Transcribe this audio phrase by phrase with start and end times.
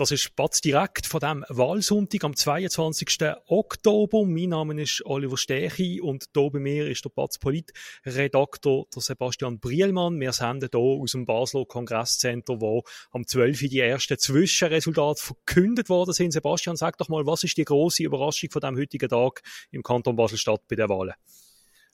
[0.00, 3.18] Das ist Batz direkt von dem Wahlsonntag am 22.
[3.48, 4.24] Oktober.
[4.24, 10.18] Mein Name ist Oliver Stechi und hier bei mir ist der Batz Polit-Redaktor Sebastian Brielmann.
[10.18, 13.68] Wir senden hier aus dem Basler Kongresscenter, wo am 12.
[13.68, 16.32] die ersten Zwischenresultate verkündet worden sind.
[16.32, 20.16] Sebastian, sag doch mal, was ist die große Überraschung von dem heutigen Tag im Kanton
[20.16, 21.12] Basel-Stadt bei den Wahlen?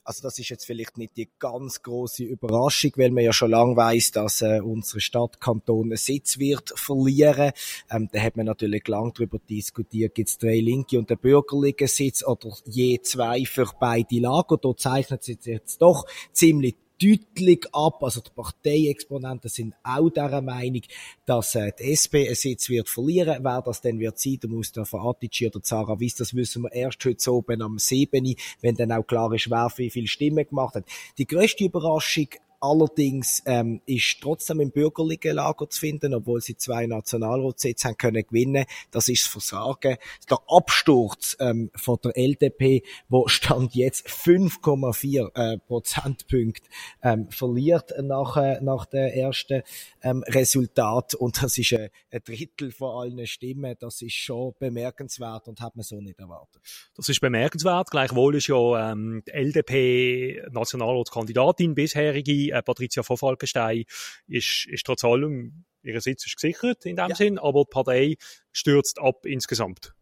[0.07, 3.75] Also das ist jetzt vielleicht nicht die ganz große Überraschung, weil man ja schon lange
[3.75, 7.51] weiß, dass äh, unsere Stadt Kanton einen Sitz wird verlieren.
[7.91, 11.89] Ähm, da hat man natürlich lang darüber diskutiert, gibt es drei linke und einen bürgerlichen
[11.89, 14.55] Sitz oder je zwei für beide Lager.
[14.55, 18.03] Da zeichnet sich jetzt doch ziemlich deutlich ab.
[18.03, 20.81] Also die Parteiexponenten sind auch der Meinung,
[21.25, 23.43] dass äh, die SP einen Sitz wird verlieren.
[23.43, 24.49] Wer das dann wird sein, der
[24.93, 29.05] Atici oder Zara Wiss, das wissen wir erst heute oben am 7., wenn dann auch
[29.05, 30.85] klar ist, wer wie viele Stimmen gemacht hat.
[31.17, 32.27] Die grösste Überraschung
[32.59, 38.23] Allerdings ähm, ist trotzdem im bürgerlichen Lager zu finden, obwohl sie zwei Nationalratssitze haben können
[38.23, 38.65] gewinnen.
[38.89, 39.97] Das ist das Versagen.
[40.29, 46.67] Der Absturz ähm, von der LDP, wo stand jetzt 5,4 äh, Prozentpunkte
[47.03, 49.61] ähm, verliert nach, äh, nach der ersten
[50.01, 53.75] ähm, Resultat und das ist äh, ein Drittel von allen Stimmen.
[53.79, 56.61] Das ist schon bemerkenswert und hat man so nicht erwartet.
[56.95, 57.91] Das ist bemerkenswert.
[57.91, 63.85] Gleichwohl ist ja ähm, die LDP Nationalratskandidatin bisherige äh, Patricia von Falkenstein
[64.27, 67.15] ist, ist trotz allem, ihr Sitz ist gesichert in dem ja.
[67.15, 68.17] Sinn, aber die Partei
[68.51, 69.93] stürzt ab insgesamt.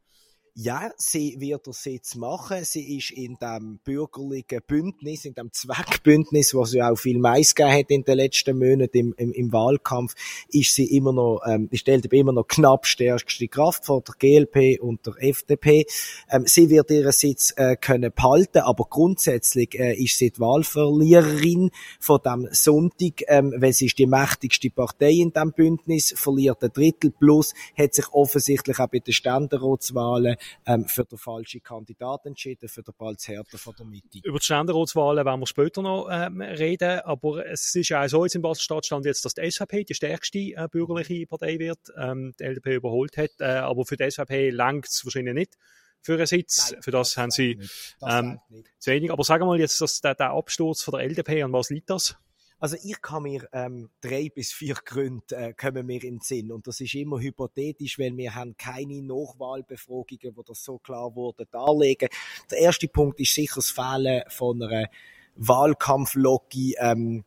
[0.57, 2.63] Ja, sie wird das jetzt machen.
[2.63, 7.89] Sie ist in dem bürgerlichen Bündnis, in dem Zweckbündnis, was ja auch viel Mais hat
[7.89, 10.13] in den letzten Monaten im, im, im Wahlkampf,
[10.47, 15.05] ist sie immer noch, ähm, stellt immer noch knapp stärkste Kraft vor der GLP und
[15.05, 15.87] der FDP.
[16.31, 21.69] Ähm, sie wird ihren Sitz äh, können behalten, aber grundsätzlich äh, ist sie die Wahlverliererin
[21.99, 26.71] von dem Sonntag, ähm, weil sie ist die mächtigste Partei in dem Bündnis, verliert ein
[26.71, 32.69] Drittel plus, hat sich offensichtlich auch bei den Ständeratswahlen ähm, für den falschen Kandidat entschieden,
[32.69, 34.19] für den Balz Hertha von der Mitte.
[34.23, 38.23] Über die Ständeratswahlen werden wir später noch ähm, reden, aber es ist ja auch so
[38.23, 42.33] jetzt in Basel-Stadt stand jetzt, dass die SVP die stärkste äh, bürgerliche Partei wird, ähm,
[42.39, 45.57] die LDP überholt hat, äh, aber für die SVP langt es wahrscheinlich nicht
[46.05, 46.71] für einen Sitz.
[46.71, 47.59] Nein, für das, das haben sie
[48.07, 48.39] ähm,
[48.77, 49.11] zu wenig.
[49.11, 51.89] Aber sagen wir mal jetzt, dass der, der Absturz von der LDP, an was liegt
[51.89, 52.15] das?
[52.59, 56.51] Also ich kann mir ähm, drei bis vier Gründe äh, kommen mir in den Sinn
[56.51, 61.45] und das ist immer hypothetisch, weil wir haben keine Nachwahlbefragungen, wo das so klar wurde,
[61.51, 62.09] darlegen.
[62.49, 64.89] Der erste Punkt ist sicher das Fehlen von einer
[65.35, 66.75] Wahlkampflogik.
[66.79, 67.25] Ähm,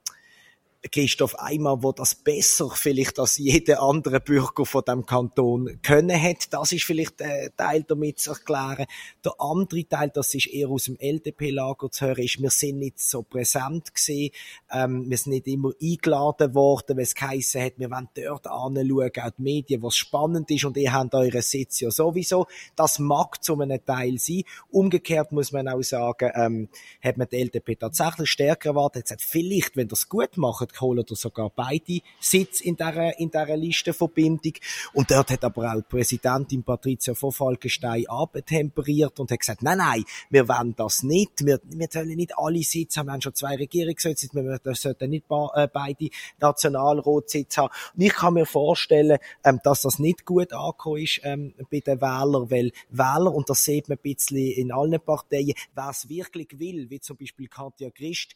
[0.91, 6.53] Christoph Eimer, wo das besser vielleicht als jeder andere Bürger von dem Kanton können hat.
[6.53, 8.87] Das ist vielleicht ein Teil damit zu erklären.
[9.25, 13.00] Der andere Teil, das ist eher aus dem LDP-Lager zu hören, ist, wir sind nicht
[13.00, 14.31] so präsent gewesen,
[14.71, 18.88] ähm, wir sind nicht immer eingeladen worden, weil es geheissen hat, wir wollen dort anschauen,
[18.88, 22.47] auch die Medien, was spannend ist und ihr habt euren Sitz ja sowieso.
[22.77, 24.43] Das mag zu einem Teil sein.
[24.71, 26.69] Umgekehrt muss man auch sagen, ähm,
[27.03, 31.16] hat man die LDP tatsächlich stärker erwartet, hat vielleicht, wenn das gut macht, holen oder
[31.16, 34.53] sogar beide Sitz in dieser, in dieser Listenverbindung.
[34.93, 39.78] Und dort hat aber auch die Präsidentin Patricia von Falkenstein abtemperiert und hat gesagt, nein,
[39.78, 41.44] nein, wir wollen das nicht.
[41.44, 43.06] Wir, wir wollen nicht alle Sitze haben.
[43.06, 44.28] Wir haben schon zwei Regierungssitze.
[44.33, 45.25] Wir sollten nicht
[45.55, 46.09] äh, beide
[46.41, 47.72] Nationalratssitze haben.
[47.95, 52.00] Und ich kann mir vorstellen, ähm, dass das nicht gut angekommen ist ähm, bei den
[52.00, 56.59] Wählern, weil Wähler, und das sieht man ein bisschen in allen Parteien, wer es wirklich
[56.59, 58.34] will, wie zum Beispiel Katja Christ,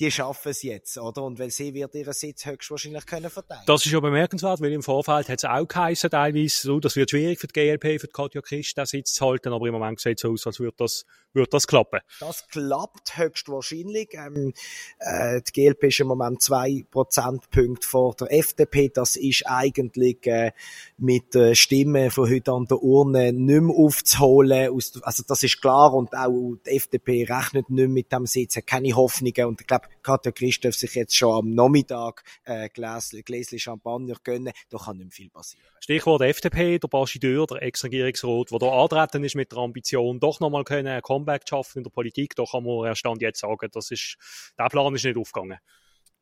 [0.00, 1.22] die schaffen es jetzt, oder?
[1.22, 3.66] Und weil sie wird ihren Sitz höchstwahrscheinlich können verteidigen.
[3.66, 7.10] Das ist ja bemerkenswert, weil im Vorfeld hat es auch geheißen, teilweise, so, das wird
[7.10, 10.00] schwierig für die GLP, für die Katja Christ, den Sitz zu halten, aber im Moment
[10.00, 12.00] sieht es so aus, als würde das, würde das klappen.
[12.18, 14.08] Das klappt höchstwahrscheinlich.
[14.14, 14.54] Ähm,
[15.00, 18.88] äh, die GLP ist im Moment zwei Prozentpunkte vor der FDP.
[18.88, 20.52] Das ist eigentlich äh,
[20.96, 24.70] mit äh, Stimmen von heute an der Urne nicht mehr aufzuholen.
[25.02, 28.96] also das ist klar und auch die FDP rechnet nicht mit dem Sitz, hat keine
[28.96, 34.52] Hoffnungen und ich glaube, Katja Christoph sich jetzt schon am Nachmittag äh, Gläschen Champagner gönnen,
[34.68, 35.66] da kann nicht mehr viel passieren.
[35.80, 40.64] Stichwort FDP, der Bastideur, der Ex-Regierungsrat, der da antreten ist mit der Ambition, doch nochmal
[40.64, 43.90] können ein Comeback zu schaffen in der Politik, da kann man erst jetzt sagen, das
[43.90, 44.16] ist,
[44.58, 45.58] der Plan ist nicht aufgegangen.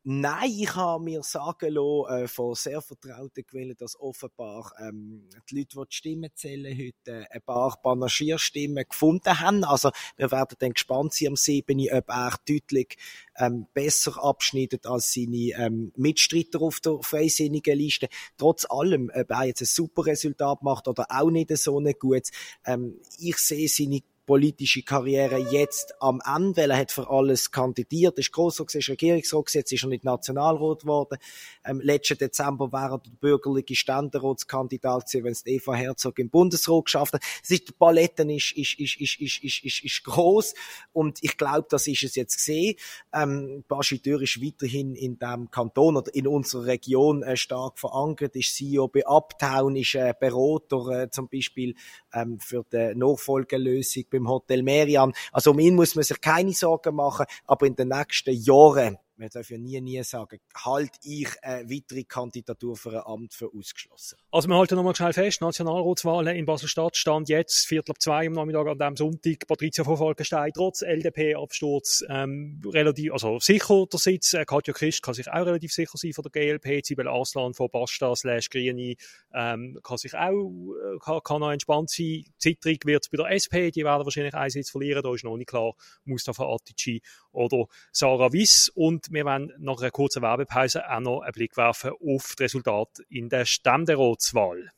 [0.05, 5.56] Nein, ich habe mir sagen lassen, äh, von sehr vertrauten Quellen, dass offenbar ähm, die
[5.56, 9.65] Leute, die die Stimmen zählen, heute ein paar Panagierstimmen gefunden haben.
[9.65, 12.97] Also wir werden dann gespannt sein am 7., ob er deutlich
[13.37, 18.09] ähm, besser abschneidet als seine ähm, Mitstreiter auf der freisinnigen Liste.
[18.37, 22.31] Trotz allem, ob er jetzt ein super Resultat macht oder auch nicht so ein gutes,
[22.65, 28.19] ähm, ich sehe seine politische Karriere jetzt am Ende, weil er hat für alles kandidiert,
[28.19, 31.16] ist Grossrat, ist Regierungsrat, jetzt ist er nicht Nationalrat geworden.
[31.64, 36.84] Ähm, letzten Dezember war er der bürgerliche Ständeratskandidat gewesen, wenn es Eva Herzog im Bundesrat
[36.84, 37.22] geschafft hat.
[37.48, 40.52] Die Palette ist, ist, ist, ist, ist, ist, ist, ist gross
[40.92, 42.75] und ich glaube, das ist es jetzt gesehen.
[43.14, 48.54] Ähm, Baschiteur ist weiterhin in dem Kanton oder in unserer Region äh, stark verankert, ist
[48.54, 51.75] CEO bei Uptown, ist äh, Berater äh, zum Beispiel
[52.12, 55.12] ähm, für die Nachfolgelösung beim Hotel Merian.
[55.32, 59.29] Also um ihn muss man sich keine Sorgen machen, aber in den nächsten Jahren man
[59.29, 64.19] darf ja nie, nie sagen, halt ich eine weitere Kandidatur für ein Amt für ausgeschlossen.
[64.31, 68.32] Also wir halten nochmal schnell fest, Nationalratswahlen in Basel-Stadt stand jetzt Viertel ab zwei am
[68.32, 69.47] Nachmittag an dem Sonntag.
[69.47, 74.35] Patricia von Falkenstein, trotz LDP-Absturz, ähm, relativ, also sicher der Sitz.
[74.35, 76.85] Äh, Katja Christ kann sich auch relativ sicher sein von der GLP.
[76.85, 78.94] Sibel Arslan von Basta slash Grüne
[79.35, 82.25] ähm, kann sich auch, äh, kann, kann entspannt sein.
[82.38, 85.37] Zittrig wird es bei der SP, die werden wahrscheinlich einen Sitz verlieren, da ist noch
[85.37, 85.75] nicht klar,
[86.05, 91.32] Mustafa Atici oder Sarah Wiss und wir werden nach einer kurzen Werbepause auch noch einen
[91.32, 94.70] Blick werfen auf das Resultat in der Ständeratswahl.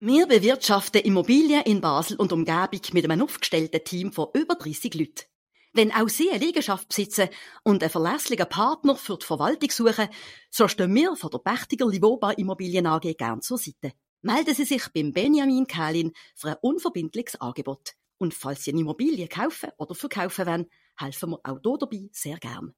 [0.00, 5.24] Wir bewirtschaften Immobilien in Basel und Umgebung mit einem aufgestellten Team von über 30 Leuten.
[5.72, 7.28] Wenn auch Sie eine Liegenschaft besitzen
[7.62, 10.08] und einen verlässlichen Partner für die Verwaltung suchen,
[10.50, 13.92] so stehen wir von der Pächtiger Livoba Immobilien AG gern zur Seite.
[14.22, 17.94] Melden Sie sich beim Benjamin Kählin für ein unverbindliches Angebot.
[18.18, 20.66] Und falls Sie eine Immobilie kaufen oder verkaufen wollen,
[20.96, 22.74] helfen wir auch hier dabei sehr gern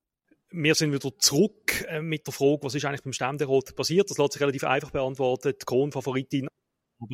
[0.50, 4.10] wir sind wieder zurück äh, mit der Frage, was ist eigentlich beim Ständerat passiert.
[4.10, 5.52] Das lässt sich relativ einfach beantworten.
[5.60, 6.48] Die Kronfavoritin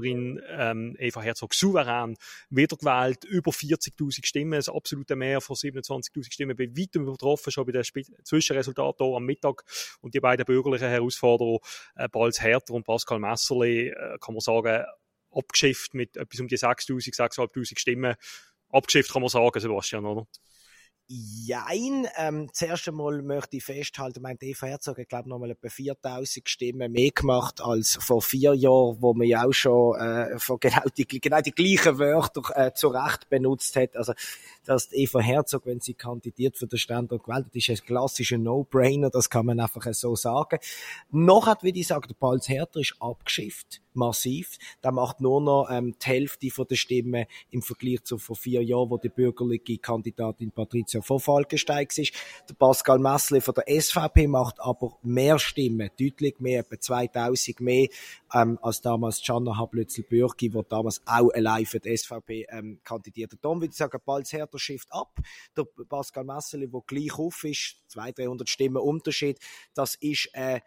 [0.02, 2.16] in ähm, Eva Herzog souverän
[2.50, 7.72] wiedergewählt, über 40.000 Stimmen, das absolute Mehr von 27.000 Stimmen, bei weitem übertroffen, schon bei
[7.72, 9.64] den Zwischenresultaten hier am Mittag.
[10.00, 11.58] Und die beiden bürgerlichen Herausforderer,
[11.96, 14.84] äh, Balz Herter und Pascal Messerli, äh, kann man sagen,
[15.30, 18.14] abgeschifft mit etwas um die 6.000, 6.500 Stimmen.
[18.68, 20.26] Abgeschifft kann man sagen, Sebastian, oder?
[21.14, 22.08] Jein.
[22.16, 26.48] Ähm, zuerst einmal möchte ich festhalten, mein Eva Herzog hat, glaube ich, nochmal etwa 4000
[26.48, 30.80] Stimmen mehr gemacht als vor vier Jahren, wo man ja auch schon äh, von genau
[30.96, 33.94] die, genau die gleichen Wörter äh, zu Recht benutzt hat.
[33.94, 34.14] Also,
[34.64, 39.28] dass Eva Herzog, wenn sie kandidiert für den Standort gewählt ist ein klassischer No-Brainer, das
[39.28, 40.60] kann man einfach so sagen.
[41.10, 44.58] Noch hat, wie ich sage, der Palz Herter ist abgeschifft massiv.
[44.82, 48.62] Der macht nur noch ähm, die Hälfte von der Stimmen im Vergleich zu vor vier
[48.62, 52.12] Jahren, wo die bürgerliche Kandidatin Patricia von Falkenstein ist.
[52.48, 57.88] Der Pascal Messli von der SVP macht aber mehr Stimmen, deutlich mehr, etwa 2000 mehr,
[58.34, 63.32] ähm, als damals Gianna Hablötzl-Bürki, die damals auch allein für die SVP ähm, kandidiert.
[63.40, 65.18] Darum würde ich sagen, bald härter Shift ab.
[65.56, 69.38] Der Pascal Messli, der gleich auf ist, 200, 300 Stimmen Unterschied,
[69.74, 70.60] das ist äh,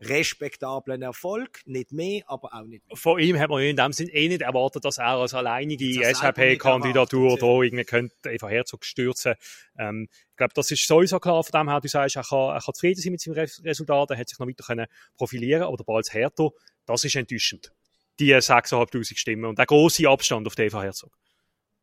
[0.00, 2.96] respektablen Erfolg, nicht mehr, aber auch nicht mehr.
[2.96, 7.36] Von ihm hat man in dem Sinn eh nicht erwartet, dass er als alleinige SVP-Kandidatur
[7.38, 9.34] da irgendwie könnte Eva Herzog stürzen.
[9.78, 12.60] Ähm, ich glaube, das ist sowieso klar von dem her, du sagst, er kann, er
[12.60, 14.86] kann zufrieden sein mit seinem Resultat, er hat sich noch weiter können
[15.16, 16.48] profilieren aber der Balz Hertha,
[16.86, 17.72] das ist enttäuschend.
[18.18, 21.12] Die 6'500 Stimmen und der große Abstand auf die Eva Herzog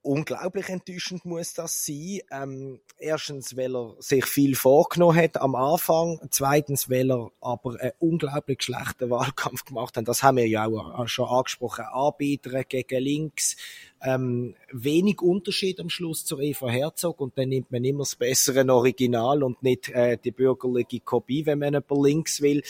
[0.07, 2.21] unglaublich enttäuschend muss das sein.
[2.31, 6.19] Ähm, erstens, weil er sich viel vorgenommen hat am Anfang.
[6.29, 10.07] Zweitens, weil er aber einen unglaublich schlechten Wahlkampf gemacht hat.
[10.07, 11.85] Das haben wir ja auch schon angesprochen.
[11.85, 13.57] Anbieter gegen links.
[14.01, 18.71] Ähm, wenig Unterschied am Schluss zur Eva Herzog und dann nimmt man immer das bessere
[18.71, 22.61] Original und nicht äh, die bürgerliche Kopie, wenn man über links will.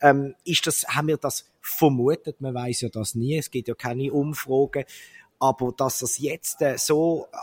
[0.00, 2.40] Ähm, ist das, haben wir das vermutet?
[2.40, 3.36] Man weiß ja das nie.
[3.36, 4.84] Es gibt ja keine Umfragen.
[5.38, 7.36] Aber dass es jetzt äh, so äh,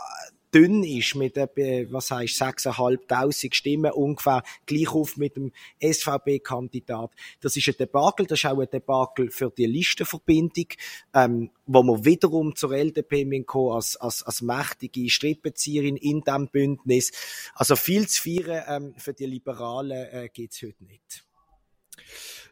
[0.56, 7.10] dünn ist mit etwa, was heißt 6.500 Stimmen ungefähr gleich auf mit dem SVP-Kandidat.
[7.40, 10.68] Das ist ein Debakel, das ist auch ein Debakel für die Listenverbindung,
[11.12, 17.12] ähm, wo man wiederum zur LDP kommen als, als, als mächtige Strippenzieherin in diesem Bündnis.
[17.54, 21.24] Also viel zu feiern ähm, für die Liberalen äh, geht's heute nicht.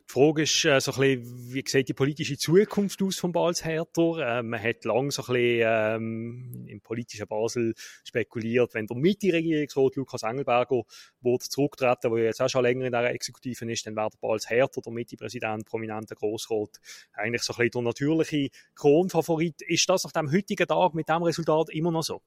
[0.09, 3.65] Die Frage ist äh, so ein bisschen, wie sieht die politische Zukunft aus von Balz
[3.65, 4.39] Hertha?
[4.39, 9.97] Äh, man hat lang so ein bisschen ähm, im politischen Basel spekuliert, wenn der Mitte-Regierungsrat
[9.97, 10.83] Lukas Engelberger
[11.21, 14.49] wurde zurücktreten, der jetzt auch schon länger in der Exekutive ist, dann wäre der Balz
[14.49, 16.81] Hertha, der Mitte-Präsident, prominenter Grossrat,
[17.15, 19.63] eigentlich so ein bisschen der natürliche Kronfavorit.
[19.63, 22.21] Ist das nach dem heutigen Tag mit dem Resultat immer noch so?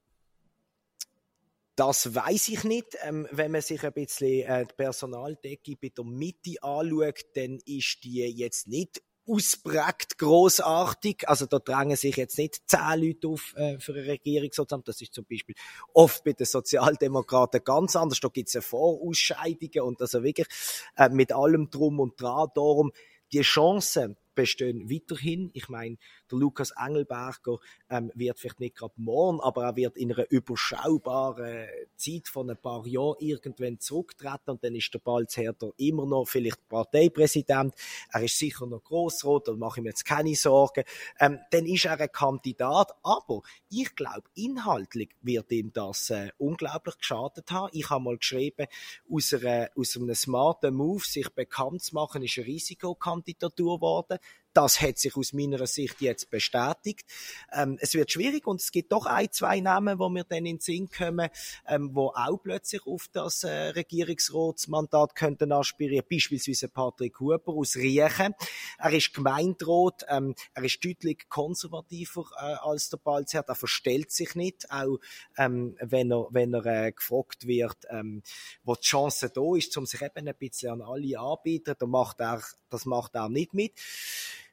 [1.77, 2.97] Das weiß ich nicht.
[3.03, 7.99] Ähm, wenn man sich ein bisschen äh, die Personaldecke bei der Mitte anschaut, dann ist
[8.03, 11.29] die jetzt nicht ausprägt großartig.
[11.29, 14.87] Also da drängen sich jetzt nicht zehn Leute auf äh, für eine Regierungsamt.
[14.87, 15.55] Das ist zum Beispiel
[15.93, 18.21] oft bei den Sozialdemokraten ganz anders.
[18.21, 20.47] Da gibt es ja Vorausscheidungen und also wirklich
[20.95, 22.49] äh, mit allem drum und dran.
[22.55, 22.91] Darum
[23.31, 25.49] die Chance, bestehen weiterhin.
[25.53, 25.97] Ich meine,
[26.31, 27.57] der Lukas Engelberger
[27.89, 32.57] ähm, wird vielleicht nicht gerade morgen, aber er wird in einer überschaubaren Zeit von ein
[32.57, 37.73] paar Jahren irgendwann zurücktreten und dann ist der Balzherter immer noch vielleicht Parteipräsident.
[38.11, 40.83] Er ist sicher noch Grossrot, da mache ich mir jetzt keine Sorgen.
[41.19, 46.97] Ähm, dann ist er ein Kandidat, aber ich glaube, inhaltlich wird ihm das äh, unglaublich
[46.99, 47.69] geschadet haben.
[47.73, 48.67] Ich habe mal geschrieben,
[49.11, 54.19] aus, einer, aus einem smarten Move sich bekannt zu machen, ist eine Risikokandidatur geworden.
[54.57, 57.05] Das hat sich aus meiner Sicht jetzt bestätigt.
[57.53, 60.55] Ähm, es wird schwierig und es gibt doch ein, zwei Namen, wo mir dann in
[60.55, 61.29] den Sinn kommen,
[61.67, 66.07] ähm, wo auch plötzlich auf das äh, Regierungsratsmandat könnten aspirieren.
[66.09, 68.33] Beispielsweise Patrick Huber aus Riechen.
[68.79, 73.49] Er ist Gemeinderat, ähm, er ist deutlich konservativer äh, als der Balzert.
[73.49, 74.97] Er verstellt sich nicht, auch
[75.37, 78.23] ähm, wenn er, wenn er äh, gefragt wird, ähm,
[78.63, 81.75] wo die Chance da ist, um sich eben ein bisschen an alle anbieten.
[81.77, 83.73] Da macht er, das macht er nicht mit.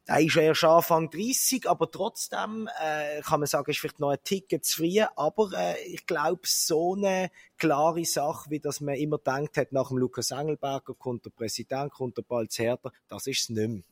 [0.07, 4.19] Da ist erst Anfang 30, aber trotzdem äh, kann man sagen, ist vielleicht noch ein
[4.23, 5.01] Ticket zu früh.
[5.17, 9.89] Aber äh, ich glaube, so eine klare Sache, wie das man immer denkt hat, nach
[9.89, 13.83] dem Lukas Engelberger kommt der Präsident, kommt der Balz Herder, das ist es nicht mehr.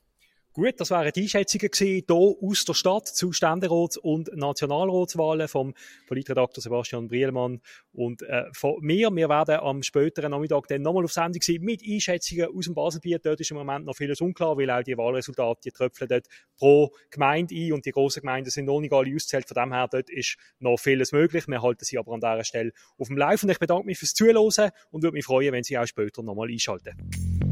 [0.54, 5.72] Gut, das wären die Einschätzungen gewesen, hier aus der Stadt zu Ständerats- und Nationalratswahlen vom
[6.06, 7.62] Politredakteur Sebastian Brielmann
[7.94, 9.10] und äh, von mir.
[9.10, 13.24] Wir werden am späteren Nachmittag dann nochmal auf Sendung sein mit Einschätzungen aus dem Baselbiet.
[13.24, 16.26] Dort ist im Moment noch vieles unklar, weil auch die Wahlresultate, die tröpfeln dort
[16.58, 19.48] pro Gemeinde ein und die grossen Gemeinden sind noch nicht alle auszählt.
[19.48, 21.48] Von dem her, dort ist noch vieles möglich.
[21.48, 23.48] Wir halten Sie aber an dieser Stelle auf dem Laufen.
[23.48, 27.51] Ich bedanke mich fürs Zuhören und würde mich freuen, wenn Sie auch später nochmal einschalten.